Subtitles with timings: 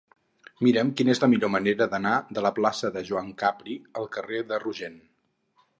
[0.67, 4.45] Mira'm quina és la millor manera d'anar de la plaça de Joan Capri al carrer
[4.53, 4.99] de Rogent.